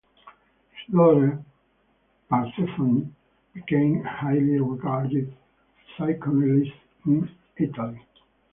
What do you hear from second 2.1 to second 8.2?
Parthenope, became a highly regarded psychoanalyst In Italy.